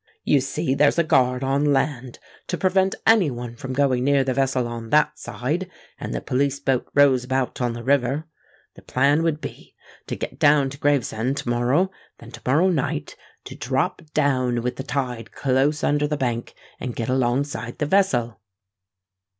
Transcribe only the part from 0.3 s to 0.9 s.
see